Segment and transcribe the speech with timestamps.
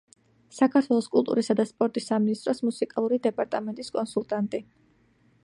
[0.59, 4.65] საქართველოს კულტურისა და სპორტის სამინისტროს მუსიკალური დეპარტამენტის კონსულტანტი.